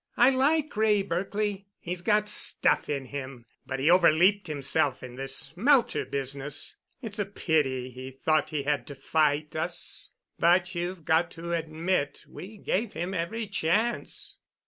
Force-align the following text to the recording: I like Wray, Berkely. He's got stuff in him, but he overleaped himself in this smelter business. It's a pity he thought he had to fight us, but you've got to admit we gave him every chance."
I 0.17 0.31
like 0.31 0.75
Wray, 0.75 1.03
Berkely. 1.03 1.67
He's 1.79 2.01
got 2.01 2.27
stuff 2.27 2.89
in 2.89 3.05
him, 3.05 3.45
but 3.67 3.79
he 3.79 3.87
overleaped 3.91 4.47
himself 4.47 5.03
in 5.03 5.13
this 5.13 5.35
smelter 5.35 6.05
business. 6.05 6.75
It's 7.03 7.19
a 7.19 7.25
pity 7.27 7.91
he 7.91 8.09
thought 8.09 8.49
he 8.49 8.63
had 8.63 8.87
to 8.87 8.95
fight 8.95 9.55
us, 9.55 10.09
but 10.39 10.73
you've 10.73 11.05
got 11.05 11.29
to 11.37 11.53
admit 11.53 12.23
we 12.27 12.57
gave 12.57 12.93
him 12.93 13.13
every 13.13 13.45
chance." 13.45 14.39